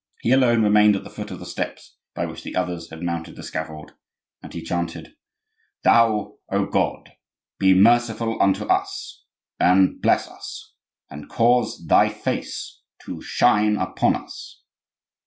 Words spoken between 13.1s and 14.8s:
shine upon us.